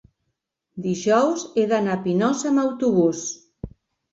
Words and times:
dijous 0.85 1.43
he 1.55 1.65
d'anar 1.73 1.99
a 1.99 1.99
Pinós 2.07 2.43
amb 2.53 2.63
autobús. 2.65 3.23